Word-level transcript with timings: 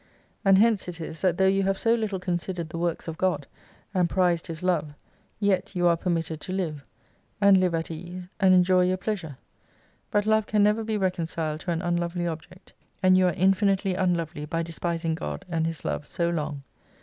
And 0.43 0.57
hence 0.57 0.87
it 0.87 0.99
is 0.99 1.21
that 1.21 1.37
though 1.37 1.45
you 1.45 1.61
have 1.61 1.77
so 1.77 1.93
little 1.93 2.17
considered 2.19 2.69
the 2.69 2.79
Works 2.79 3.07
of 3.07 3.19
God, 3.19 3.45
and 3.93 4.09
prized 4.09 4.47
His 4.47 4.63
Love, 4.63 4.95
yet 5.39 5.75
you 5.75 5.85
are 5.85 5.95
permitted 5.95 6.41
to 6.41 6.51
live: 6.51 6.83
and 7.39 7.59
live 7.59 7.75
at 7.75 7.91
ease, 7.91 8.23
and 8.39 8.51
enjoy 8.51 8.87
your 8.87 8.97
pleasure. 8.97 9.37
But 10.09 10.25
Love 10.25 10.47
can 10.47 10.63
never 10.63 10.83
be 10.83 10.97
reconciled 10.97 11.59
to 11.59 11.71
an 11.71 11.83
unlovely 11.83 12.25
object, 12.25 12.73
and 13.03 13.15
you 13.15 13.27
are 13.27 13.33
infinitely 13.33 13.93
unlovely 13.93 14.45
by 14.45 14.63
despising 14.63 15.13
God 15.13 15.45
and 15.47 15.67
His 15.67 15.85
Love 15.85 16.07
so 16.07 16.31
long. 16.31 16.63